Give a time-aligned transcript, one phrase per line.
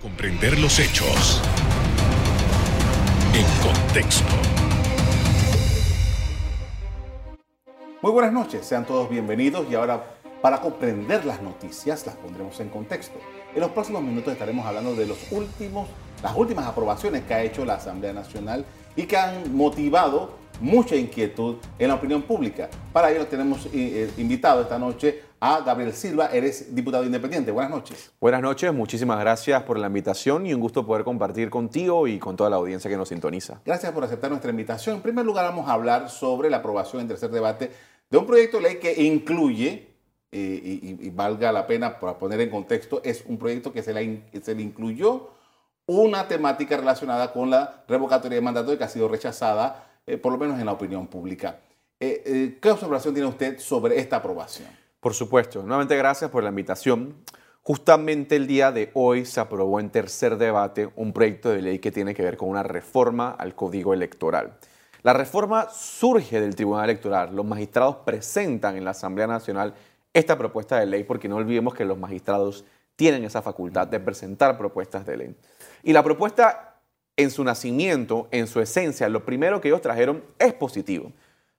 [0.00, 1.40] comprender los hechos
[3.34, 4.34] en contexto.
[8.02, 10.04] Muy buenas noches, sean todos bienvenidos y ahora
[10.42, 13.18] para comprender las noticias las pondremos en contexto.
[13.54, 15.88] En los próximos minutos estaremos hablando de los últimos,
[16.22, 21.56] las últimas aprobaciones que ha hecho la Asamblea Nacional y que han motivado mucha inquietud
[21.78, 22.68] en la opinión pública.
[22.92, 27.52] Para ello tenemos eh, eh, invitado esta noche a Gabriel Silva, eres diputado independiente.
[27.52, 28.10] Buenas noches.
[28.20, 32.36] Buenas noches, muchísimas gracias por la invitación y un gusto poder compartir contigo y con
[32.36, 33.60] toda la audiencia que nos sintoniza.
[33.64, 34.96] Gracias por aceptar nuestra invitación.
[34.96, 37.70] En primer lugar vamos a hablar sobre la aprobación en tercer debate
[38.10, 39.88] de un proyecto de ley que incluye,
[40.32, 43.92] eh, y, valga la pena para poner en contexto, es un proyecto que se,
[44.42, 45.30] se le incluyó
[45.86, 50.32] una temática relacionada con la revocatoria de mandato y que ha sido rechazada, eh, por
[50.32, 51.60] lo menos en la opinión pública.
[52.00, 54.85] Eh, ¿Qué observación tiene usted sobre esta aprobación?
[55.06, 55.62] Por supuesto.
[55.62, 57.14] Nuevamente gracias por la invitación.
[57.62, 61.92] Justamente el día de hoy se aprobó en tercer debate un proyecto de ley que
[61.92, 64.58] tiene que ver con una reforma al Código Electoral.
[65.04, 67.36] La reforma surge del Tribunal Electoral.
[67.36, 69.74] Los magistrados presentan en la Asamblea Nacional
[70.12, 72.64] esta propuesta de ley porque no olvidemos que los magistrados
[72.96, 75.36] tienen esa facultad de presentar propuestas de ley.
[75.84, 76.80] Y la propuesta
[77.16, 81.12] en su nacimiento, en su esencia, lo primero que ellos trajeron es positivo.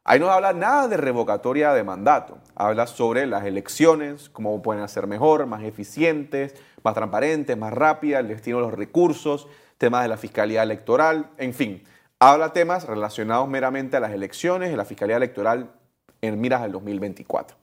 [0.09, 2.37] Ahí no habla nada de revocatoria de mandato.
[2.55, 8.29] Habla sobre las elecciones, cómo pueden ser mejor, más eficientes, más transparentes, más rápidas, el
[8.29, 11.83] destino de los recursos, temas de la fiscalía electoral, en fin.
[12.19, 15.71] Habla temas relacionados meramente a las elecciones y la Fiscalía Electoral
[16.21, 17.57] en miras del 2024.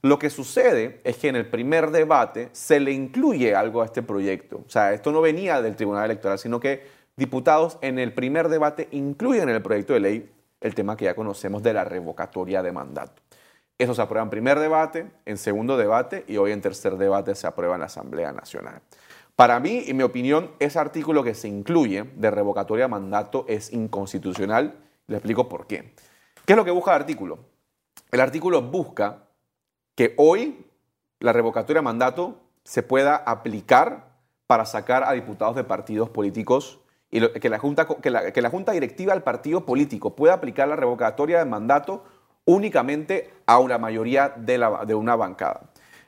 [0.00, 4.02] Lo que sucede es que en el primer debate se le incluye algo a este
[4.02, 4.62] proyecto.
[4.66, 8.88] O sea, esto no venía del Tribunal Electoral, sino que diputados en el primer debate
[8.90, 10.30] incluyen en el proyecto de ley
[10.64, 13.22] el tema que ya conocemos de la revocatoria de mandato.
[13.76, 17.46] Eso se aprueba en primer debate, en segundo debate y hoy en tercer debate se
[17.46, 18.80] aprueba en la Asamblea Nacional.
[19.36, 23.72] Para mí, en mi opinión, ese artículo que se incluye de revocatoria de mandato es
[23.72, 24.74] inconstitucional.
[25.06, 25.92] Le explico por qué.
[26.46, 27.40] ¿Qué es lo que busca el artículo?
[28.10, 29.24] El artículo busca
[29.94, 30.66] que hoy
[31.20, 34.14] la revocatoria de mandato se pueda aplicar
[34.46, 36.80] para sacar a diputados de partidos políticos
[37.14, 41.38] y que, la junta, que, la, junta Directiva del partido político pueda aplicar la revocatoria
[41.38, 42.02] de mandato
[42.44, 45.60] únicamente a una mayoría de, la, de una bancada.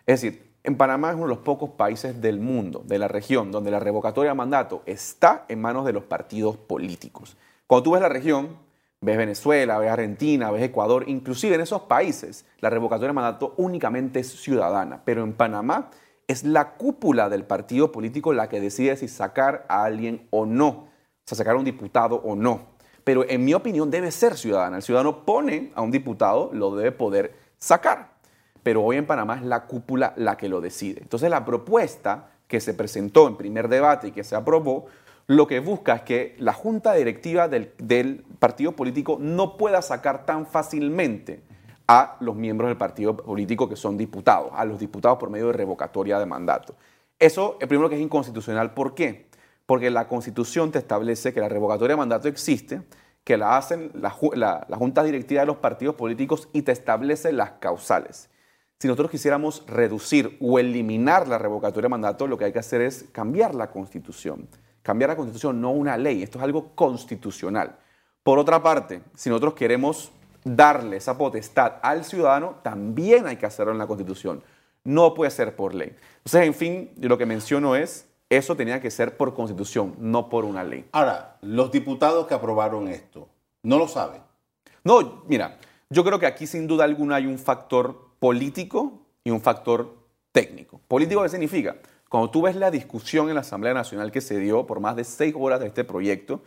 [0.05, 3.53] Es decir, en Panamá es uno de los pocos países del mundo, de la región,
[3.53, 7.37] donde la revocatoria de mandato está en manos de los partidos políticos.
[7.69, 8.57] Cuando tú ves la región,
[9.01, 14.19] ves Venezuela, ves Argentina, ves Ecuador, inclusive en esos países la revocatoria de mandato únicamente
[14.19, 15.89] es ciudadana, pero en Panamá
[16.27, 20.89] es la cúpula del partido político la que decide si sacar a alguien o no,
[21.27, 22.77] o sea, sacar un diputado o no.
[23.05, 24.77] Pero en mi opinión debe ser ciudadana.
[24.77, 28.17] El ciudadano pone a un diputado, lo debe poder sacar
[28.67, 31.01] pero hoy en Panamá es la cúpula la que lo decide.
[31.01, 34.87] Entonces la propuesta que se presentó en primer debate y que se aprobó,
[35.29, 40.49] lo que busca es que la junta directiva del, partido político no pueda sacar tan
[40.49, 41.45] fácilmente
[41.87, 45.53] a los miembros del partido político que son diputados, a los diputados por medio de
[45.53, 46.75] revocatoria de mandato.
[47.21, 49.26] Eso, el primero que es inconstitucional, ¿por qué?
[49.67, 52.83] Porque la constitución te establece que la revocatoria de mandato existe,
[53.25, 54.17] que la hacen la,
[54.69, 58.31] la junta directiva de los partidos políticos y te establece las causales.
[58.79, 62.83] Si nosotros quisiéramos reducir o eliminar la revocatoria de mandato, lo que hay que hacer
[62.83, 64.49] es cambiar la constitución.
[64.83, 66.23] Cambiar la constitución, no una ley.
[66.23, 67.79] Esto es algo constitucional.
[68.23, 70.13] Por otra parte, si nosotros queremos
[70.45, 74.43] darle esa potestad al ciudadano, también hay que hacerlo en la constitución.
[74.85, 75.97] No puede ser por ley.
[76.19, 80.45] Entonces, en fin, lo que menciono es, eso tenía que ser por constitución, no por
[80.45, 80.87] una ley.
[80.93, 83.29] Ahora, los diputados que aprobaron esto,
[83.63, 84.23] ¿no lo saben?
[84.83, 85.59] No, mira,
[85.91, 89.95] yo creo que aquí sin duda alguna hay un factor político y un factor
[90.33, 90.81] técnico.
[90.89, 91.77] ¿Político qué significa?
[92.09, 95.05] Cuando tú ves la discusión en la Asamblea Nacional que se dio por más de
[95.05, 96.43] seis horas de este proyecto,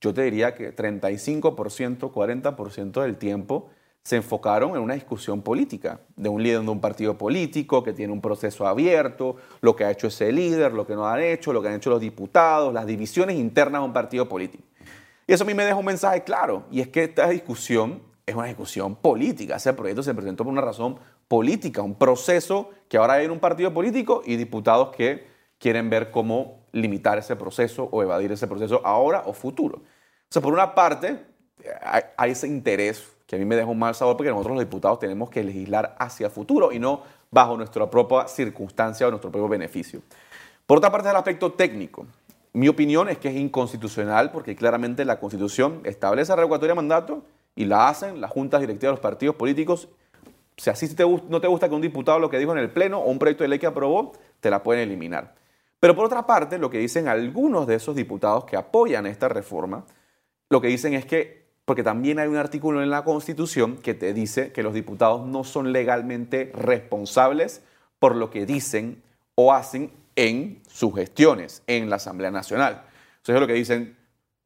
[0.00, 3.70] yo te diría que 35%, 40% del tiempo
[4.02, 8.12] se enfocaron en una discusión política, de un líder de un partido político que tiene
[8.12, 11.60] un proceso abierto, lo que ha hecho ese líder, lo que no han hecho, lo
[11.60, 14.64] que han hecho los diputados, las divisiones internas de un partido político.
[15.26, 18.34] Y eso a mí me deja un mensaje claro, y es que esta discusión es
[18.34, 19.56] una discusión política.
[19.56, 20.98] Ese proyecto se presentó por una razón
[21.28, 25.26] política, un proceso que ahora hay en un partido político y diputados que
[25.58, 29.78] quieren ver cómo limitar ese proceso o evadir ese proceso ahora o futuro.
[29.78, 31.24] O sea, por una parte,
[32.16, 34.98] hay, ese interés que a mí me deja un mal sabor porque nosotros los diputados
[34.98, 40.02] tenemos que legislar hacia futuro y no bajo nuestra propia circunstancia o nuestro propio beneficio.
[40.66, 42.06] Por otra parte, el aspecto técnico.
[42.52, 47.22] Mi opinión es que es inconstitucional porque claramente la Constitución establece revocatoria de mandato
[47.54, 49.86] y la hacen las juntas directivas de los partidos políticos.
[50.56, 50.88] Si así
[51.28, 53.44] no te gusta que un diputado lo que dijo en el Pleno o un proyecto
[53.44, 54.10] de ley que aprobó,
[54.40, 55.36] te la pueden eliminar.
[55.78, 59.84] Pero por otra parte, lo que dicen algunos de esos diputados que apoyan esta reforma,
[60.48, 61.39] lo que dicen es que,
[61.70, 65.44] porque también hay un artículo en la Constitución que te dice que los diputados no
[65.44, 67.62] son legalmente responsables
[68.00, 69.04] por lo que dicen
[69.36, 72.82] o hacen en sus gestiones en la Asamblea Nacional.
[73.22, 73.96] Eso es lo que dicen,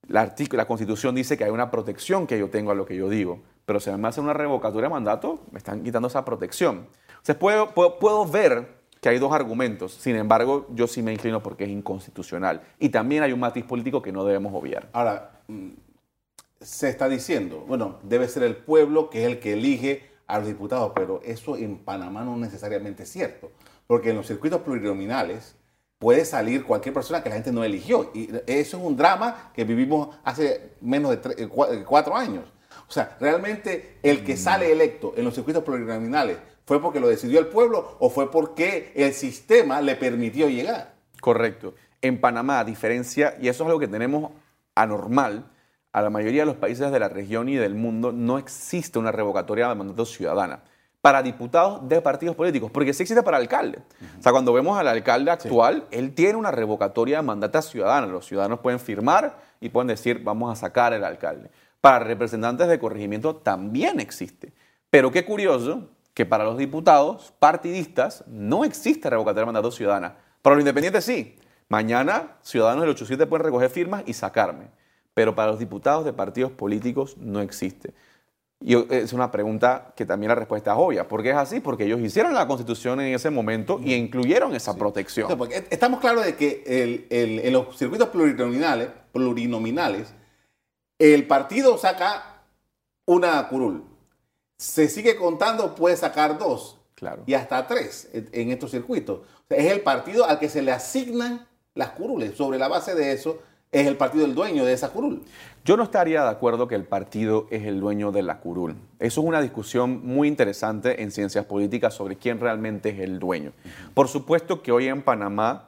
[0.07, 3.09] la, la Constitución dice que hay una protección que yo tengo a lo que yo
[3.09, 6.89] digo, pero si me hacen una revocatura de mandato, me están quitando esa protección.
[7.09, 8.69] Entonces puedo, puedo, puedo ver
[9.01, 9.95] que hay dos argumentos.
[9.95, 12.61] Sin embargo, yo sí me inclino porque es inconstitucional.
[12.79, 14.91] Y también hay un matiz político que no debemos obviar.
[14.93, 15.41] Ahora,
[16.65, 20.49] se está diciendo, bueno, debe ser el pueblo que es el que elige a los
[20.49, 23.53] diputados, pero eso en Panamá no es necesariamente cierto,
[23.87, 25.57] porque en los circuitos plurinominales
[25.99, 28.11] puede salir cualquier persona que la gente no eligió.
[28.15, 32.45] Y eso es un drama que vivimos hace menos de eh, eh, cuatro años.
[32.89, 37.41] O sea, realmente el que sale electo en los circuitos plurinominales ¿Fue porque lo decidió
[37.41, 40.95] el pueblo o fue porque el sistema le permitió llegar?
[41.21, 41.75] Correcto.
[42.01, 44.33] En Panamá, a diferencia, y eso es algo que tenemos
[44.75, 45.51] anormal,
[45.95, 49.13] a la mayoría de los países de la región y del mundo no existe una
[49.13, 50.61] revocatoria de mandato ciudadana
[51.01, 53.79] para diputados de partidos políticos, porque sí existe para alcalde.
[54.19, 58.09] O sea, cuando vemos al alcalde actual, él tiene una revocatoria de mandato ciudadana.
[58.09, 61.49] Los ciudadanos pueden firmar y pueden decir, vamos a sacar al alcalde.
[61.81, 64.53] Para representantes de corregimiento también existe.
[64.91, 70.17] Pero qué curioso que para los diputados partidistas no existe revocatoria de mandato ciudadana.
[70.43, 71.37] Para los independientes sí.
[71.69, 74.71] Mañana ciudadanos del 87 pueden recoger firmas y sacarme.
[75.15, 77.95] Pero para los diputados de partidos políticos no existe.
[78.61, 81.07] Y es una pregunta que también la respuesta es obvia.
[81.07, 81.61] ¿Por qué es así?
[81.61, 85.29] Porque ellos hicieron la constitución en ese momento y incluyeron esa protección.
[85.71, 90.13] estamos claros de que en los circuitos plurinominales, plurinominales,
[90.99, 92.43] el partido saca
[93.07, 93.95] una curul
[94.57, 96.79] se sigue contando, puede sacar dos.
[96.95, 97.25] Claro.
[97.27, 99.21] Y hasta tres en estos circuitos.
[99.51, 102.37] es el partido al que se le asignan las curules.
[102.37, 103.41] Sobre la base de eso,
[103.75, 105.23] es el partido el dueño de esa curul.
[105.65, 108.77] Yo no estaría de acuerdo que el partido es el dueño de la curul.
[109.01, 113.53] Eso es una discusión muy interesante en ciencias políticas sobre quién realmente es el dueño.
[113.93, 115.67] Por supuesto que hoy en Panamá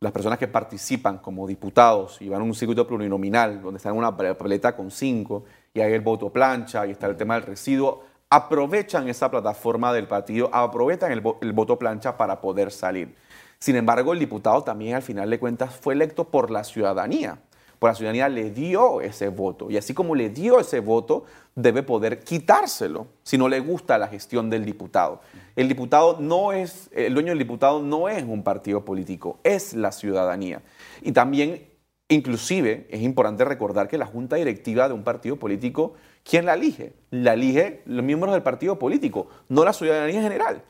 [0.00, 3.98] las personas que participan como diputados y van a un circuito plurinominal donde están en
[3.98, 5.44] una papeleta con cinco
[5.74, 10.06] y hay el voto plancha y está el tema del residuo, aprovechan esa plataforma del
[10.06, 13.14] partido, aprovechan el, voto plancha para poder salir.
[13.62, 17.40] Sin embargo, el diputado también al final de cuentas fue electo por la ciudadanía.
[17.78, 19.70] Por la ciudadanía le dio ese voto.
[19.70, 21.24] Y así como le dio ese voto,
[21.54, 25.20] debe poder quitárselo si no le gusta la gestión del diputado.
[25.56, 29.92] El diputado no es, el dueño del diputado no es un partido político, es la
[29.92, 30.62] ciudadanía.
[31.02, 31.68] Y también,
[32.08, 36.92] inclusive, es importante recordar que la junta directiva de un partido político ¿Quién la elige?
[37.10, 40.62] La elige los miembros del partido político, no la ciudadanía en general.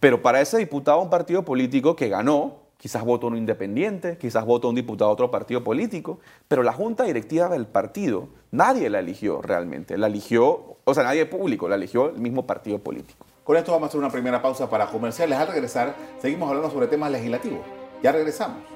[0.00, 4.68] Pero para ese diputado, un partido político que ganó, quizás votó un independiente, quizás votó
[4.68, 9.40] un diputado de otro partido político, pero la junta directiva del partido, nadie la eligió
[9.40, 9.96] realmente.
[9.96, 13.26] La eligió, o sea, nadie público, la eligió el mismo partido político.
[13.44, 15.38] Con esto vamos a hacer una primera pausa para comerciales.
[15.38, 17.60] Al regresar, seguimos hablando sobre temas legislativos.
[18.02, 18.75] Ya regresamos.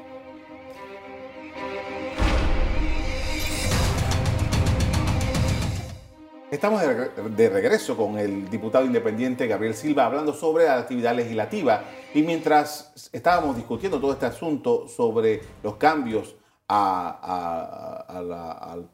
[6.50, 12.23] Estamos de regreso con el diputado independiente Gabriel Silva hablando sobre la actividad legislativa y
[12.23, 16.35] mientras estábamos discutiendo todo este asunto sobre los cambios
[16.67, 16.88] al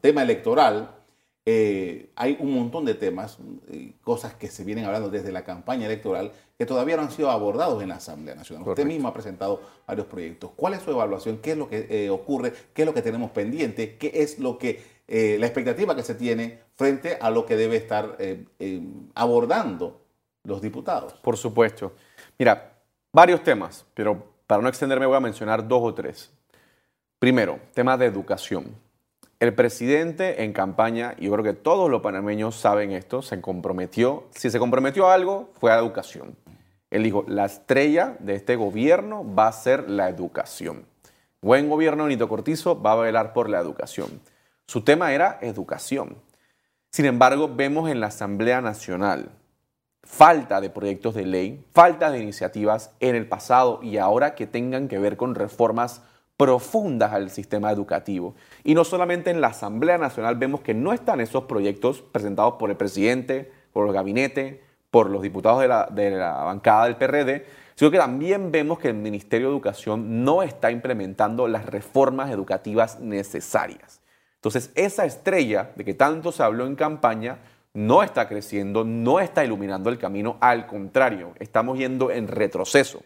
[0.01, 0.91] tema electoral,
[1.49, 3.37] eh, hay un montón de temas,
[3.69, 7.31] eh, cosas que se vienen hablando desde la campaña electoral que todavía no han sido
[7.31, 8.67] abordados en la Asamblea Nacional.
[8.67, 10.51] Usted mismo ha presentado varios proyectos.
[10.55, 11.37] ¿Cuál es su evaluación?
[11.37, 12.51] ¿Qué es lo que eh, ocurre?
[12.73, 13.95] ¿Qué es lo que tenemos pendiente?
[13.97, 18.15] ¿Qué es lo que la expectativa que se tiene frente a lo que debe estar
[18.19, 18.81] eh, eh,
[19.15, 20.01] abordando
[20.43, 21.13] los diputados.
[21.13, 21.93] Por supuesto.
[22.37, 22.73] Mira,
[23.11, 26.31] varios temas, pero para no extenderme voy a mencionar dos o tres.
[27.19, 28.75] Primero, tema de educación.
[29.39, 34.25] El presidente en campaña, y yo creo que todos los panameños saben esto, se comprometió,
[34.31, 36.35] si se comprometió a algo, fue a educación.
[36.89, 40.85] Él dijo, la estrella de este gobierno va a ser la educación.
[41.41, 44.21] Buen gobierno, Nito Cortizo, va a velar por la educación.
[44.69, 46.17] Su tema era educación.
[46.91, 49.29] Sin embargo, vemos en la Asamblea Nacional
[50.03, 54.89] falta de proyectos de ley, falta de iniciativas en el pasado y ahora que tengan
[54.89, 56.01] que ver con reformas
[56.35, 58.35] profundas al sistema educativo.
[58.65, 62.69] Y no solamente en la Asamblea Nacional vemos que no están esos proyectos presentados por
[62.69, 67.45] el presidente, por el gabinete, por los diputados de la, de la bancada del PRD,
[67.75, 72.99] sino que también vemos que el Ministerio de Educación no está implementando las reformas educativas
[72.99, 74.01] necesarias.
[74.47, 77.39] Entonces, esa estrella de que tanto se habló en campaña
[77.73, 83.03] no está creciendo, no está iluminando el camino, al contrario, estamos yendo en retroceso.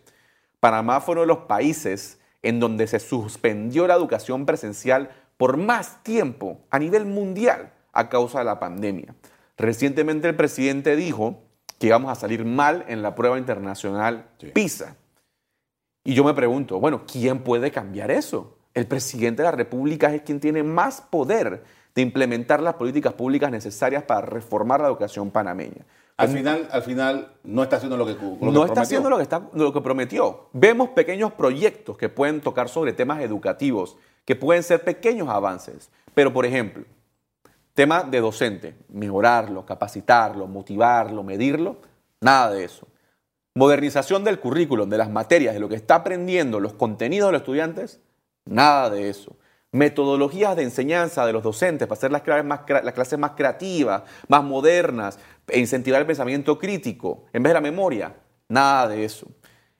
[0.59, 6.03] Panamá fue uno de los países en donde se suspendió la educación presencial por más
[6.03, 9.15] tiempo a nivel mundial a causa de la pandemia.
[9.57, 11.41] Recientemente el presidente dijo
[11.79, 14.95] que íbamos a salir mal en la prueba internacional PISA.
[16.03, 18.59] Y yo me pregunto, bueno, ¿quién puede cambiar eso?
[18.73, 21.63] El presidente de la República es quien tiene más poder
[21.93, 25.85] de implementar las políticas públicas necesarias para reformar la educación panameña.
[26.17, 29.23] Al final, al final no está haciendo lo que, lo no está haciendo lo que,
[29.23, 30.49] está, lo que prometió.
[30.53, 35.89] Vemos pequeños proyectos que pueden tocar sobre temas educativos, que pueden ser pequeños avances.
[36.13, 36.83] Pero, por ejemplo,
[37.73, 41.77] tema de docente, mejorarlo, capacitarlo, motivarlo, medirlo,
[42.19, 42.87] nada de eso.
[43.55, 47.41] Modernización del currículum, de las materias, de lo que está aprendiendo, los contenidos de los
[47.41, 47.99] estudiantes,
[48.45, 49.35] nada de eso
[49.71, 54.03] metodologías de enseñanza de los docentes para hacer las clases más, las clases más creativas,
[54.27, 55.17] más modernas,
[55.47, 58.15] e incentivar el pensamiento crítico en vez de la memoria.
[58.49, 59.27] Nada de eso.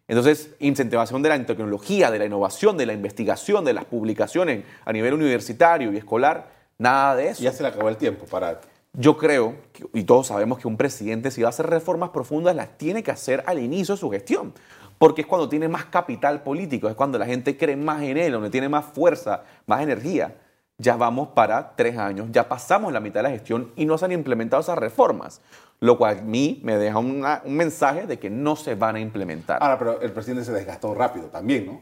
[0.08, 4.92] Entonces, incentivación de la tecnología, de la innovación, de la investigación, de las publicaciones a
[4.92, 7.44] nivel universitario y escolar, nada de eso.
[7.44, 8.60] Ya se le acabó el tiempo para...
[8.94, 9.56] Yo creo,
[9.94, 13.12] y todos sabemos que un presidente si va a hacer reformas profundas las tiene que
[13.12, 14.54] hacer al inicio de su gestión
[15.02, 18.34] porque es cuando tiene más capital político, es cuando la gente cree más en él,
[18.34, 20.36] donde tiene más fuerza, más energía.
[20.78, 24.06] Ya vamos para tres años, ya pasamos la mitad de la gestión y no se
[24.06, 25.42] han implementado esas reformas,
[25.80, 29.58] lo cual a mí me deja un mensaje de que no se van a implementar.
[29.60, 31.82] Ahora, pero el presidente se desgastó rápido también, ¿no?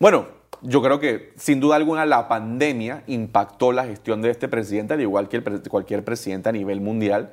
[0.00, 0.26] Bueno,
[0.60, 5.00] yo creo que sin duda alguna la pandemia impactó la gestión de este presidente, al
[5.00, 7.32] igual que cualquier presidente a nivel mundial,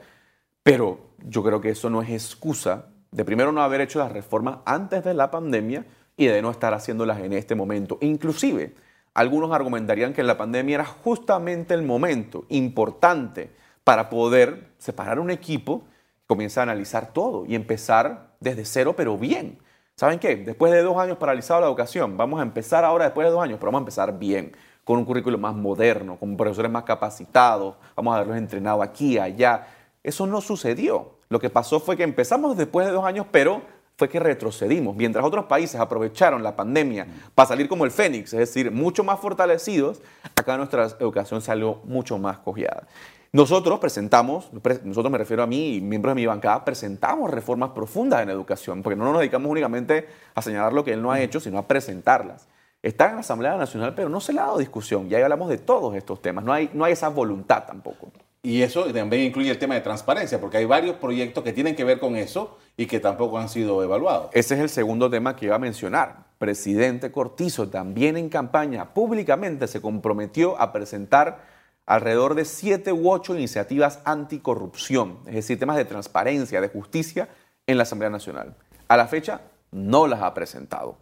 [0.61, 4.59] pero yo creo que eso no es excusa de primero no haber hecho las reformas
[4.65, 5.85] antes de la pandemia
[6.17, 7.97] y de no estar haciéndolas en este momento.
[8.01, 8.73] Inclusive,
[9.13, 13.51] algunos argumentarían que la pandemia era justamente el momento importante
[13.83, 19.17] para poder separar un equipo que comience a analizar todo y empezar desde cero, pero
[19.17, 19.59] bien.
[19.95, 20.37] ¿Saben qué?
[20.37, 23.57] Después de dos años paralizado la educación, vamos a empezar ahora después de dos años,
[23.59, 24.53] pero vamos a empezar bien,
[24.83, 29.67] con un currículo más moderno, con profesores más capacitados, vamos a haberlos entrenado aquí, allá.
[30.01, 31.20] Eso no sucedió.
[31.31, 33.61] Lo que pasó fue que empezamos después de dos años, pero
[33.95, 34.97] fue que retrocedimos.
[34.97, 39.17] Mientras otros países aprovecharon la pandemia para salir como el Fénix, es decir, mucho más
[39.17, 40.01] fortalecidos,
[40.35, 42.85] acá nuestra educación salió mucho más cojeada.
[43.31, 44.49] Nosotros presentamos,
[44.83, 48.83] nosotros me refiero a mí y miembros de mi bancada, presentamos reformas profundas en educación,
[48.83, 51.65] porque no nos dedicamos únicamente a señalar lo que él no ha hecho, sino a
[51.65, 52.49] presentarlas.
[52.83, 55.07] Está en la Asamblea Nacional, pero no se le ha dado discusión.
[55.07, 56.43] Ya hablamos de todos estos temas.
[56.43, 58.11] No hay, no hay esa voluntad tampoco.
[58.43, 61.83] Y eso también incluye el tema de transparencia, porque hay varios proyectos que tienen que
[61.83, 64.29] ver con eso y que tampoco han sido evaluados.
[64.33, 66.25] Ese es el segundo tema que iba a mencionar.
[66.39, 71.45] Presidente Cortizo también en campaña públicamente se comprometió a presentar
[71.85, 77.29] alrededor de siete u ocho iniciativas anticorrupción, es decir, temas de transparencia, de justicia
[77.67, 78.55] en la Asamblea Nacional.
[78.87, 80.97] A la fecha no las ha presentado.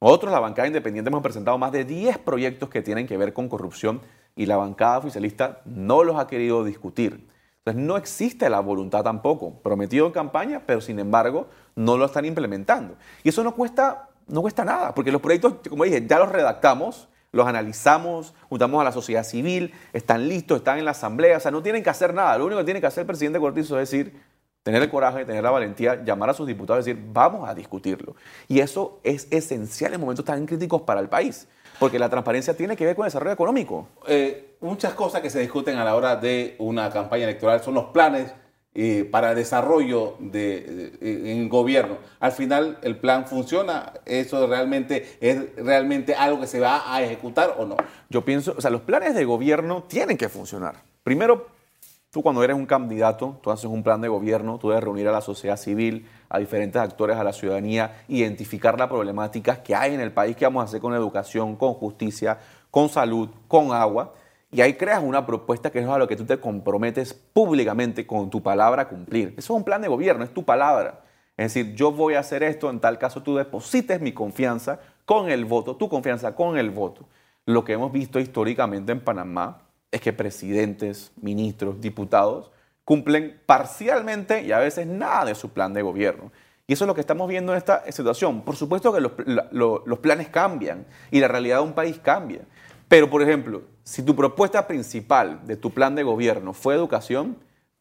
[0.00, 3.48] Nosotros, la bancada independiente, hemos presentado más de 10 proyectos que tienen que ver con
[3.48, 4.00] corrupción
[4.40, 7.28] y la bancada oficialista no los ha querido discutir.
[7.58, 12.24] Entonces no existe la voluntad tampoco, prometido en campaña, pero sin embargo no lo están
[12.24, 12.94] implementando.
[13.22, 17.10] Y eso no cuesta, no cuesta nada, porque los proyectos, como dije, ya los redactamos,
[17.32, 21.50] los analizamos, juntamos a la sociedad civil, están listos, están en la asamblea, o sea,
[21.50, 22.38] no tienen que hacer nada.
[22.38, 24.22] Lo único que tiene que hacer el presidente Cortizo es decir,
[24.62, 28.16] tener el coraje, tener la valentía, llamar a sus diputados y decir, vamos a discutirlo.
[28.48, 31.46] Y eso es esencial en momentos tan críticos para el país.
[31.80, 33.88] Porque la transparencia tiene que ver con el desarrollo económico.
[34.06, 37.86] Eh, muchas cosas que se discuten a la hora de una campaña electoral son los
[37.86, 38.32] planes
[38.72, 41.96] eh, para el desarrollo de, en gobierno.
[42.20, 43.94] Al final, ¿el plan funciona?
[44.06, 47.76] ¿Eso realmente es realmente algo que se va a ejecutar o no?
[48.10, 50.76] Yo pienso, o sea, los planes de gobierno tienen que funcionar.
[51.02, 51.48] Primero,
[52.10, 55.12] Tú cuando eres un candidato, tú haces un plan de gobierno, tú debes reunir a
[55.12, 60.00] la sociedad civil, a diferentes actores, a la ciudadanía, identificar las problemáticas que hay en
[60.00, 62.38] el país, que vamos a hacer con educación, con justicia,
[62.70, 64.14] con salud, con agua.
[64.52, 68.30] Y ahí creas una propuesta que es a lo que tú te comprometes públicamente con
[68.30, 69.34] tu palabra a cumplir.
[69.36, 71.00] Eso es un plan de gobierno, es tu palabra.
[71.36, 75.30] Es decir, yo voy a hacer esto, en tal caso tú deposites mi confianza con
[75.30, 77.08] el voto, tu confianza con el voto.
[77.44, 82.52] Lo que hemos visto históricamente en Panamá es que presidentes, ministros, diputados
[82.90, 86.32] cumplen parcialmente y a veces nada de su plan de gobierno.
[86.66, 88.42] Y eso es lo que estamos viendo en esta situación.
[88.42, 92.40] Por supuesto que los, planes cambian y la realidad de un país cambia.
[92.88, 97.36] Pero, por ejemplo, si tu propuesta principal de tu plan de gobierno fue educación,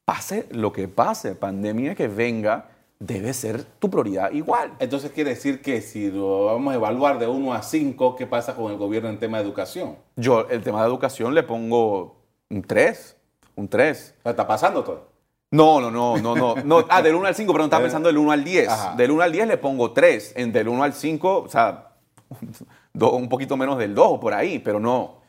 [0.05, 4.73] pase lo que pase, pandemia que venga, debe ser tu prioridad igual.
[4.77, 8.55] Entonces quiere decir que si lo vamos a evaluar de 1 a 5, ¿qué pasa
[8.55, 9.95] con el gobierno en tema de educación?
[10.17, 13.18] Yo el tema de educación le pongo un 3,
[13.59, 14.15] un 3.
[14.23, 15.07] ¿Está pasando todo?
[15.51, 16.55] No, no, no, no, no.
[16.63, 16.85] no.
[16.89, 18.69] Ah, del 1 al 5, pero no estaba eh, pensando del 1 al 10.
[18.97, 20.33] Del 1 al 10 le pongo 3.
[20.35, 21.93] En del 1 al 5, o sea,
[22.93, 25.19] un poquito menos del 2 o por ahí, pero no.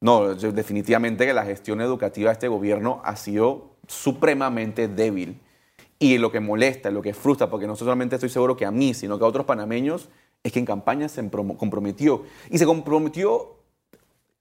[0.00, 5.40] No, definitivamente que la gestión educativa de este gobierno ha sido supremamente débil.
[5.98, 8.92] Y lo que molesta, lo que frustra, porque no solamente estoy seguro que a mí,
[8.92, 10.10] sino que a otros panameños,
[10.42, 12.24] es que en campaña se comprometió.
[12.50, 13.56] Y se comprometió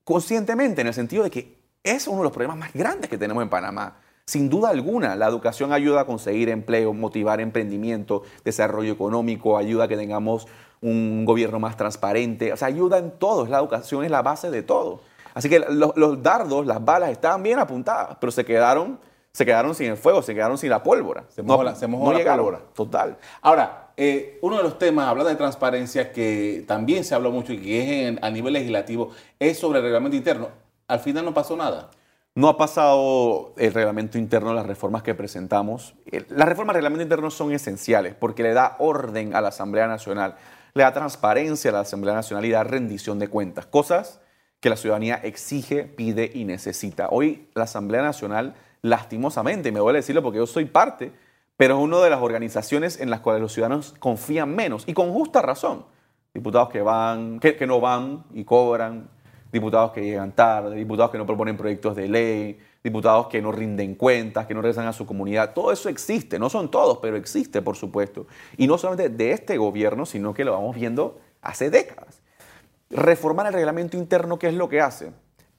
[0.03, 3.44] conscientemente, en el sentido de que es uno de los problemas más grandes que tenemos
[3.44, 3.98] en Panamá.
[4.25, 9.88] Sin duda alguna, la educación ayuda a conseguir empleo, motivar emprendimiento, desarrollo económico, ayuda a
[9.90, 10.48] que tengamos
[10.82, 14.63] un gobierno más transparente, o sea, ayuda en todo, la educación es la base de
[14.63, 15.02] todo.
[15.34, 19.00] Así que los, dardos, las balas estaban bien apuntadas, pero se quedaron,
[19.32, 21.25] se quedaron sin el fuego, se quedaron sin la pólvora.
[21.30, 22.62] Se mojó, la, se pólvora.
[22.74, 23.18] Total.
[23.42, 27.60] Ahora, eh, uno de los temas, hablando de transparencia, que también se habló mucho y
[27.60, 29.10] que es a nivel legislativo,
[29.40, 30.62] es sobre el reglamento interno.
[30.88, 31.90] Al final no pasó nada.
[32.36, 35.94] No ha pasado el reglamento interno, las reformas que presentamos.
[36.30, 40.36] Las reformas del reglamento interno son esenciales porque le da orden a la Asamblea Nacional,
[40.74, 44.20] le da transparencia a la Asamblea Nacional y da rendición de cuentas, cosas
[44.60, 47.10] que la ciudadanía exige, pide y necesita.
[47.12, 51.12] Hoy la Asamblea Nacional, lastimosamente, y me a decirlo porque yo soy parte,
[51.56, 55.13] pero es una de las organizaciones en las cuales los ciudadanos confían menos y con
[55.13, 55.86] justa razón.
[56.34, 59.08] Diputados que van, que no van y cobran,
[59.53, 63.93] diputados que llegan tarde, diputados que no proponen proyectos de ley, diputados que no rinden
[63.93, 65.53] cuentas, que no regresan a su comunidad.
[65.53, 68.25] Todo eso existe, no son todos, pero existe, por supuesto.
[68.57, 72.22] Y no solamente de este gobierno, sino que lo vamos viendo hace décadas.
[72.89, 75.12] Reformar el reglamento interno, ¿qué es lo que hace?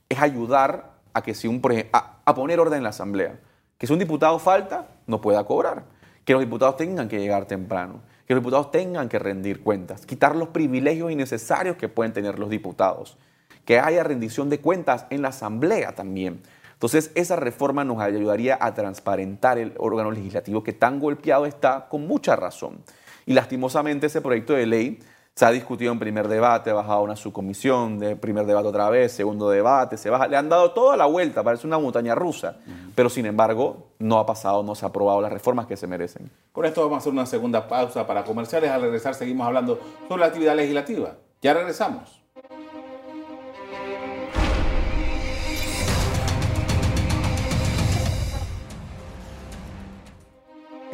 [0.08, 3.38] Es ayudar a que si un, a, a poner orden en la asamblea.
[3.78, 5.84] Que si un diputado falta, no pueda cobrar.
[6.24, 8.02] Que los diputados tengan que llegar temprano.
[8.26, 10.04] Que los diputados tengan que rendir cuentas.
[10.04, 13.16] Quitar los privilegios innecesarios que pueden tener los diputados
[13.64, 16.42] que haya rendición de cuentas en la Asamblea también.
[16.72, 22.06] Entonces, esa reforma nos ayudaría a transparentar el órgano legislativo que tan golpeado está con
[22.06, 22.82] mucha razón.
[23.26, 24.98] Y lastimosamente ese proyecto de ley
[25.34, 29.12] se ha discutido en primer debate, ha bajado una subcomisión, de primer debate otra vez,
[29.12, 32.58] segundo debate, se baja, le han dado toda la vuelta, parece una montaña rusa,
[32.94, 36.30] pero sin embargo no ha pasado, no se ha aprobado las reformas que se merecen.
[36.52, 40.20] Con esto vamos a hacer una segunda pausa para comerciales, al regresar seguimos hablando sobre
[40.20, 41.16] la actividad legislativa.
[41.42, 42.23] Ya regresamos.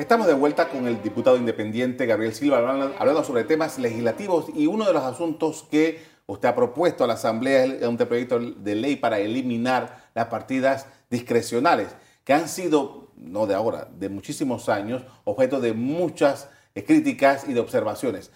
[0.00, 4.86] Estamos de vuelta con el diputado independiente Gabriel Silva hablando, sobre temas legislativos y uno
[4.86, 8.96] de los asuntos que usted ha propuesto a la Asamblea es un proyecto de ley
[8.96, 11.88] para eliminar las partidas discrecionales
[12.24, 16.48] que han sido, no de ahora, de muchísimos años, objeto de muchas
[16.86, 18.30] críticas y de observaciones.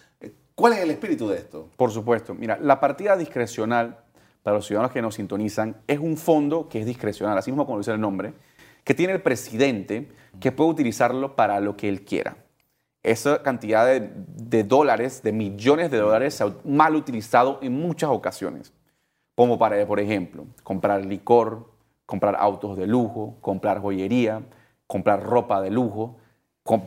[0.55, 1.71] ¿Cuál es el espíritu de esto?
[1.79, 2.35] Por supuesto.
[2.35, 4.01] Mira, la partida discrecional,
[4.43, 7.79] para los ciudadanos que nos sintonizan, es un fondo que es discrecional, así mismo como
[7.79, 8.35] dice el nombre,
[8.85, 12.37] que tiene el presidente que puede utilizarlo para lo que él quiera.
[13.03, 18.73] Esa cantidad de, dólares, de millones de dólares, se ha mal utilizado en muchas ocasiones.
[19.35, 21.71] Como para, por ejemplo, comprar licor,
[22.07, 24.43] comprar autos de lujo, comprar joyería,
[24.87, 26.19] comprar ropa de lujo,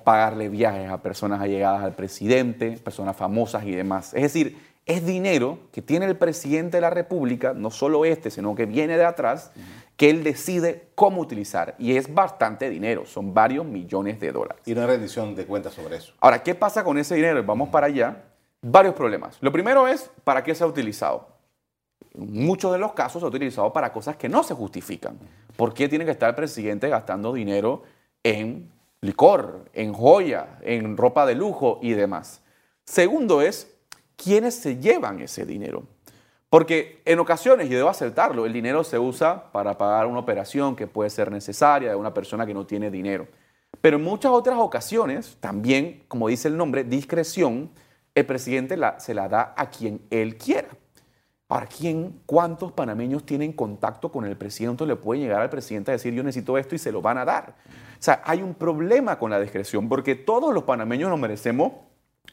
[0.03, 4.13] pagarle viajes a personas allegadas al presidente, personas famosas y demás.
[4.13, 4.57] Es decir,
[4.87, 8.97] es dinero que tiene el presidente de la República, no solo este, sino que viene
[8.97, 9.51] de atrás,
[9.97, 11.75] que él decide cómo utilizar.
[11.77, 14.63] Y es bastante dinero, son varios millones de dólares.
[14.65, 16.13] Y una rendición de cuentas sobre eso.
[16.21, 17.43] Ahora, ¿qué pasa con ese dinero?
[17.43, 18.23] Vamos para allá.
[18.61, 19.37] Varios problemas.
[19.41, 21.27] Lo primero es, ¿para qué se ha utilizado?
[22.15, 25.19] En muchos de los casos se ha utilizado para cosas que no se justifican.
[25.57, 27.83] ¿Por qué tiene que estar el presidente gastando dinero
[28.23, 28.71] en
[29.01, 32.41] licor, en joya, en ropa de lujo y demás?
[32.85, 33.76] Segundo es,
[34.17, 35.83] ¿quiénes se llevan ese dinero?
[36.49, 40.87] Porque en ocasiones, y debo aceptarlo, el dinero se usa para pagar una operación que
[40.87, 43.27] puede ser necesaria de una persona que no tiene dinero.
[43.81, 47.69] Pero en muchas otras ocasiones, también, como dice el nombre, discreción,
[48.15, 50.69] el presidente se la da a quien él quiera.
[51.49, 54.85] Ahora, ¿quién, cuántos panameños tienen contacto con el presidente?
[54.85, 57.25] Le puede llegar al presidente a decir, yo necesito esto y se lo van a
[57.25, 57.55] dar.
[57.69, 61.73] O sea, hay un problema con la discreción porque todos los panameños nos merecemos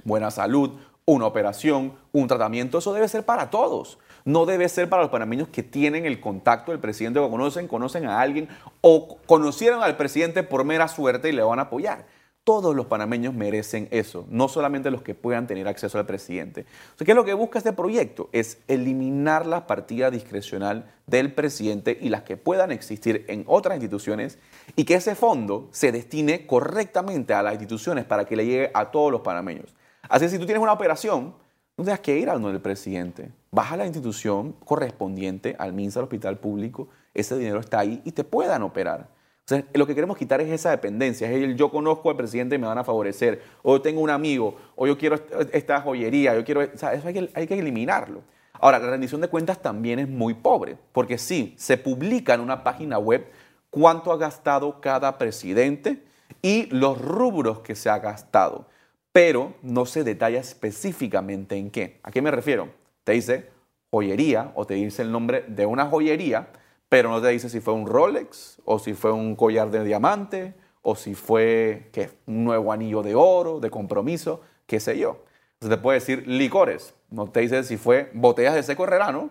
[0.02, 0.72] buena salud,
[1.06, 3.98] una operación, un tratamiento, eso debe ser para todos.
[4.24, 8.06] No debe ser para los panameños que tienen el contacto del presidente o conocen, conocen
[8.06, 8.48] a alguien
[8.80, 12.06] o conocieron al presidente por mera suerte y le van a apoyar.
[12.42, 16.66] Todos los panameños merecen eso, no solamente los que puedan tener acceso al presidente.
[16.98, 18.28] ¿Qué es lo que busca este proyecto?
[18.32, 24.38] Es eliminar la partida discrecional del presidente y las que puedan existir en otras instituciones
[24.76, 28.90] y que ese fondo se destine correctamente a las instituciones para que le llegue a
[28.90, 29.74] todos los panameños.
[30.14, 31.34] Así que si tú tienes una operación,
[31.76, 33.32] no tengas que ir al del presidente.
[33.50, 38.12] Vas a la institución correspondiente, al MINSA, al hospital público, ese dinero está ahí y
[38.12, 39.08] te puedan operar.
[39.10, 42.54] O sea, lo que queremos quitar es esa dependencia, es el yo conozco al presidente
[42.54, 45.16] y me van a favorecer, o yo tengo un amigo, o yo quiero
[45.50, 48.22] esta joyería, yo quiero, o sea, eso hay que, hay que eliminarlo.
[48.52, 52.62] Ahora, la rendición de cuentas también es muy pobre, porque sí, se publica en una
[52.62, 53.26] página web
[53.68, 56.04] cuánto ha gastado cada presidente
[56.40, 58.68] y los rubros que se ha gastado,
[59.14, 62.00] pero no se detalla específicamente en qué.
[62.02, 62.70] ¿A qué me refiero?
[63.04, 63.48] Te dice
[63.92, 66.48] joyería o te dice el nombre de una joyería,
[66.88, 70.54] pero no te dice si fue un Rolex o si fue un collar de diamante
[70.82, 72.10] o si fue ¿qué?
[72.26, 75.22] un nuevo anillo de oro, de compromiso, qué sé yo.
[75.52, 79.30] Entonces te puede decir licores, no te dice si fue botellas de seco herrerano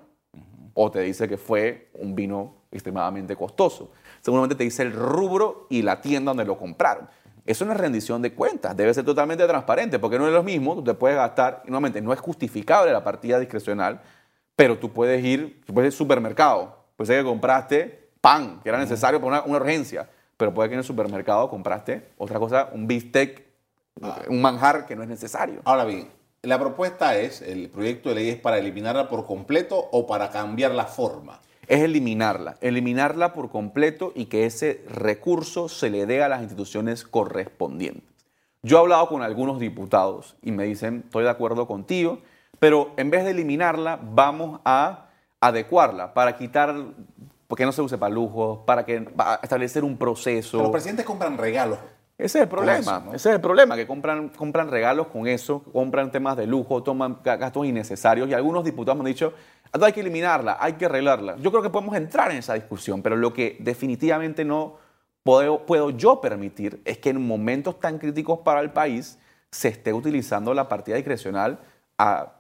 [0.76, 3.92] o te dice que fue un vino extremadamente costoso.
[4.22, 7.10] Seguramente te dice el rubro y la tienda donde lo compraron.
[7.46, 10.76] Eso es una rendición de cuentas, debe ser totalmente transparente, porque no es lo mismo,
[10.76, 14.02] tú te puedes gastar, y nuevamente no es justificable la partida discrecional,
[14.56, 18.70] pero tú puedes ir, tú puedes ir al supermercado, puede ser que compraste pan, que
[18.70, 22.88] era necesario para una, urgencia, pero puede que en el supermercado compraste otra cosa, un
[22.88, 23.44] bistec,
[24.30, 25.60] un manjar que no es necesario.
[25.66, 26.10] Ahora bien,
[26.44, 30.72] la propuesta es, el proyecto de ley es para eliminarla por completo o para cambiar
[30.72, 31.42] la forma.
[31.68, 37.04] Es eliminarla, eliminarla por completo y que ese recurso se le dé a las instituciones
[37.04, 38.04] correspondientes.
[38.62, 42.20] Yo he hablado con algunos diputados y me dicen, estoy de acuerdo contigo,
[42.60, 45.10] pero en vez de eliminarla, vamos a
[45.42, 46.74] adecuarla para quitar,
[47.48, 50.62] porque no se use para lujos, para, que, para establecer un proceso.
[50.62, 51.80] los presidentes compran regalos
[52.16, 56.12] ese es el problema, ese es el problema, que compran, compran regalos con eso, compran
[56.12, 59.34] temas de lujo, toman gastos innecesarios y algunos diputados me han dicho,
[59.82, 61.36] hay que eliminarla, hay que arreglarla.
[61.38, 64.78] Yo creo que podemos entrar en esa discusión, pero lo que definitivamente no
[65.24, 69.18] puedo, puedo yo permitir es que en momentos tan críticos para el país
[69.52, 71.60] se esté utilizando la partida discrecional
[71.98, 72.34] a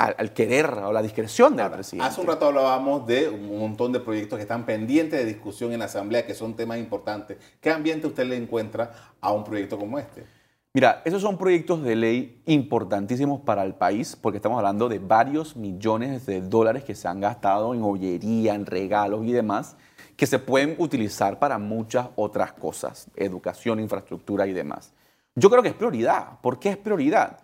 [0.00, 2.08] al, querer o la discreción del presidente.
[2.08, 5.80] Hace un rato hablábamos de un montón de proyectos que están pendientes de discusión en
[5.80, 7.36] la Asamblea, que son temas importantes.
[7.60, 10.24] ¿Qué ambiente usted le encuentra a un proyecto como este?
[10.72, 15.56] Mira, esos son proyectos de ley importantísimos para el país porque estamos hablando de varios
[15.56, 19.76] millones de dólares que se han gastado en joyería, en regalos y demás,
[20.16, 24.92] que se pueden utilizar para muchas otras cosas, educación, infraestructura y demás.
[25.34, 26.38] Yo creo que es prioridad.
[26.40, 27.40] ¿Por qué es prioridad?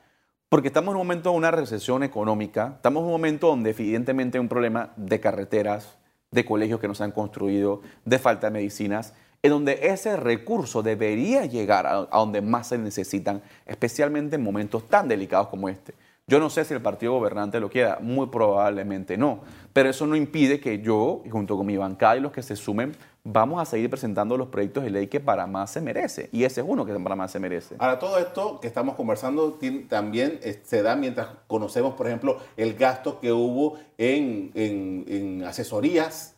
[0.49, 4.39] Porque estamos en un momento de una recesión económica, estamos en un momento donde evidentemente
[4.39, 5.99] hay un problema de carreteras,
[6.31, 9.15] de colegios que no se han construido, de falta de medicinas,
[9.47, 15.09] en donde ese recurso debería llegar a, donde más se necesitan, especialmente en momentos tan
[15.09, 15.95] delicados como este.
[16.27, 20.17] Yo no sé si el partido gobernante lo quiera, muy probablemente no, pero eso no
[20.17, 23.91] impide que yo, junto con mi bancada y los que se sumen, vamos a seguir
[23.91, 26.29] presentando los proyectos de ley que para más se merece.
[26.33, 27.75] Y ese es uno que para más se merece.
[27.79, 32.75] Ahora, todo esto que estamos conversando también eh, se da mientras conocemos, por ejemplo, el
[32.75, 36.36] gasto que hubo en, asesorías,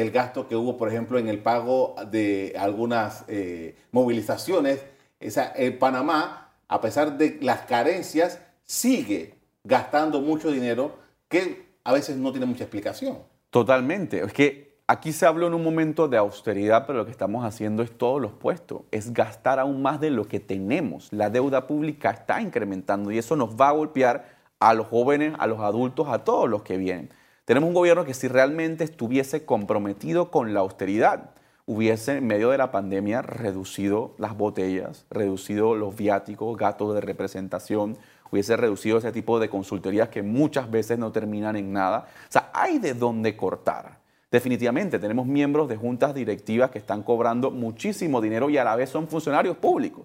[0.00, 4.84] el gasto que hubo, por ejemplo, en el pago de algunas eh, movilizaciones.
[5.20, 9.34] Sea, Panamá, a pesar de las carencias, sigue
[9.64, 10.96] gastando mucho dinero
[11.28, 13.18] que a veces no tiene mucha explicación.
[13.50, 14.20] Totalmente.
[14.20, 17.82] Es que aquí se habló en un momento de austeridad, pero lo que estamos haciendo
[17.82, 21.12] es todos los puestos, es gastar aún más de lo que tenemos.
[21.12, 25.46] La deuda pública está incrementando y eso nos va a golpear a los jóvenes, a
[25.46, 27.10] los adultos, a todos los que vienen.
[27.48, 31.30] Tenemos un gobierno que si realmente estuviese comprometido con la austeridad,
[31.64, 37.96] hubiese en medio de la pandemia reducido las botellas, reducido los viáticos, gastos de representación,
[38.30, 42.08] hubiese reducido ese tipo de consultorías que muchas veces no terminan en nada.
[42.28, 43.96] O sea, hay de dónde cortar.
[44.30, 48.90] Definitivamente tenemos miembros de juntas directivas que están cobrando muchísimo dinero y a la vez
[48.90, 50.04] son funcionarios públicos.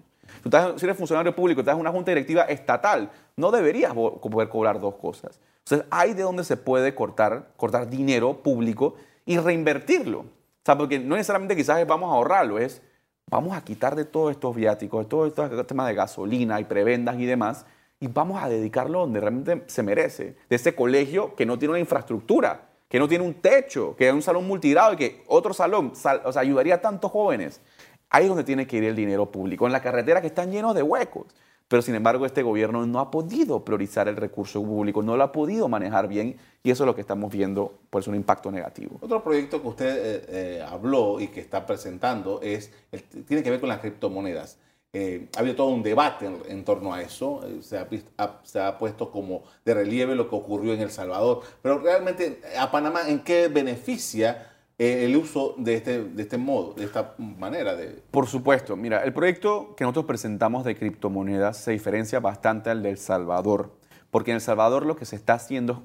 [0.76, 4.94] si eres funcionario público estás en una junta directiva estatal, no deberías poder cobrar dos
[4.94, 5.38] cosas.
[5.64, 10.20] Entonces, hay de dónde se puede cortar, cortar dinero público y reinvertirlo.
[10.20, 12.82] O sea, porque no necesariamente quizás vamos a ahorrarlo, es
[13.30, 17.18] vamos a quitar de todos estos viáticos, de todos estos temas de gasolina y prebendas
[17.18, 17.64] y demás,
[17.98, 20.36] y vamos a dedicarlo donde realmente se merece.
[20.50, 24.14] De ese colegio que no tiene una infraestructura, que no tiene un techo, que es
[24.14, 27.60] un salón multigrado y que otro salón, o sea, ayudaría a tantos jóvenes.
[28.10, 30.74] Ahí es donde tiene que ir el dinero público, en la carretera que están llenos
[30.74, 31.26] de huecos.
[31.68, 35.32] Pero sin embargo, este gobierno no ha podido priorizar el recurso público, no lo ha
[35.32, 38.98] podido manejar bien y eso es lo que estamos viendo, por un impacto negativo.
[39.00, 42.70] Otro proyecto que usted eh, eh, habló y que está presentando es,
[43.26, 44.58] tiene que ver con las criptomonedas.
[44.96, 47.76] Eh, ha habido todo un debate en, torno a eso, eh, se,
[48.60, 53.08] ha, puesto como de relieve lo que ocurrió en El Salvador, pero realmente a Panamá,
[53.08, 57.76] ¿en qué beneficia el uso de este, de este modo, de esta manera?
[57.76, 58.02] De...
[58.10, 62.90] Por supuesto, mira, el proyecto que nosotros presentamos de criptomonedas se diferencia bastante al de
[62.90, 63.72] El Salvador,
[64.10, 65.78] porque en El Salvador lo que se está haciendo es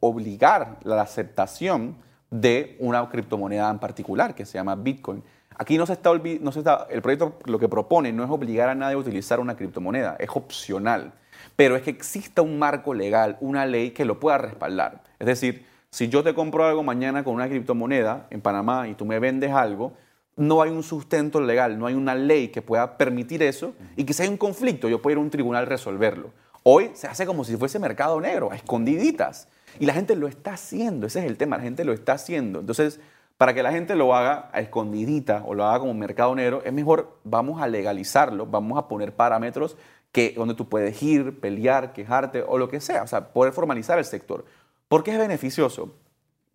[0.00, 1.96] obligar la aceptación
[2.30, 5.24] de una criptomoneda en particular que se llama Bitcoin.
[5.56, 8.68] Aquí no se, está, no se está, el proyecto lo que propone no es obligar
[8.68, 11.12] a nadie a utilizar una criptomoneda, es opcional.
[11.56, 15.02] pero es que exista un marco legal, una ley que lo pueda respaldar.
[15.18, 19.04] Es decir, si yo te compro algo mañana con una criptomoneda en Panamá y tú
[19.04, 19.92] me vendes algo,
[20.36, 24.12] no hay un sustento legal, no hay una ley que pueda permitir eso y que
[24.12, 26.30] si hay un conflicto yo puedo ir a un tribunal resolverlo.
[26.62, 29.48] Hoy se hace como si fuese mercado negro, a escondiditas.
[29.78, 32.60] Y la gente lo está haciendo, ese es el tema, la gente lo está haciendo.
[32.60, 33.00] Entonces,
[33.36, 36.72] para que la gente lo haga a escondidita o lo haga como mercado negro, es
[36.72, 39.76] mejor vamos a legalizarlo, vamos a poner parámetros
[40.12, 43.98] que, donde tú puedes ir, pelear, quejarte o lo que sea, o sea, poder formalizar
[43.98, 44.44] el sector.
[44.90, 45.94] ¿Por qué es beneficioso?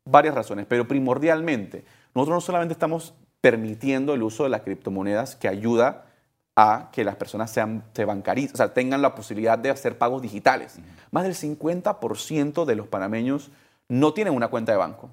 [0.03, 5.47] Varias razones, pero primordialmente, nosotros no solamente estamos permitiendo el uso de las criptomonedas que
[5.47, 6.07] ayuda
[6.53, 10.21] a que las personas sean, se bancaricen, o sea, tengan la posibilidad de hacer pagos
[10.21, 10.79] digitales.
[11.11, 13.51] Más del 50% de los panameños
[13.87, 15.11] no tienen una cuenta de banco.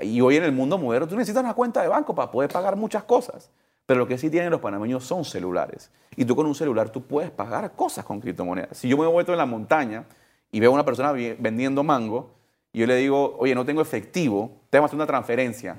[0.00, 2.76] y hoy en el mundo moderno tú necesitas una cuenta de banco para poder pagar
[2.76, 3.50] muchas cosas.
[3.84, 5.90] Pero lo que sí tienen los panameños son celulares.
[6.16, 8.78] Y tú con un celular tú puedes pagar cosas con criptomonedas.
[8.78, 10.06] Si yo me vuelto en la montaña
[10.50, 12.30] y veo a una persona vendiendo mango,
[12.74, 15.76] y yo le digo, oye, no tengo efectivo, tengo que hacer una transferencia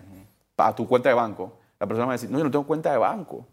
[0.56, 1.60] a tu cuenta de banco.
[1.78, 3.46] La persona me va a decir, no, yo no tengo cuenta de banco.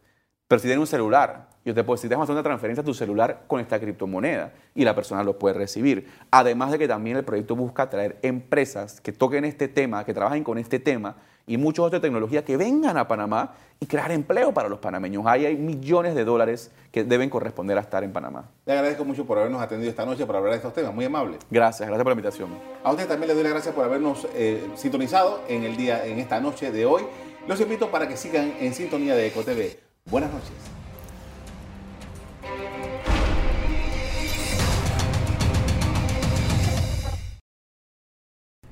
[0.47, 2.95] Pero si tiene un celular, yo te puedo decir, déjame hacer una transferencia a tu
[2.95, 6.09] celular con esta criptomoneda y la persona lo puede recibir.
[6.31, 10.45] Además de que también el proyecto busca traer empresas que toquen este tema, que trabajen
[10.45, 11.17] con este tema
[11.53, 15.27] y muchos otros de tecnología que vengan a Panamá y crear empleo para los panameños.
[15.27, 18.49] Ahí hay millones de dólares que deben corresponder a estar en Panamá.
[18.65, 20.95] Le agradezco mucho por habernos atendido esta noche para hablar de estos temas.
[20.95, 21.37] Muy amable.
[21.51, 22.49] Gracias, gracias por la invitación.
[22.83, 26.21] A usted también le doy las gracias por habernos eh, sintonizado en el día, en
[26.21, 27.03] esta noche de hoy.
[27.47, 29.77] Los invito para que sigan en sintonía de EcoTV.
[30.07, 30.82] Buenas noches.